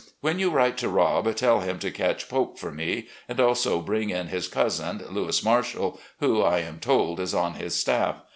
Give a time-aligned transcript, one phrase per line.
[0.19, 4.09] When you write to Rob, tell him to catch Pope for me, and also bring
[4.09, 8.15] in his cousin, Louis Marshall, who, I am told, is on his staff.